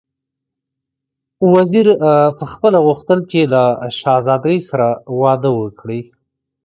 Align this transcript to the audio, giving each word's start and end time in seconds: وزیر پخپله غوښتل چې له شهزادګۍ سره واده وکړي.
وزیر 1.53 1.87
پخپله 2.39 2.79
غوښتل 2.85 3.19
چې 3.31 3.39
له 3.53 3.63
شهزادګۍ 3.99 4.59
سره 4.69 4.87
واده 5.21 5.49
وکړي. 5.59 6.01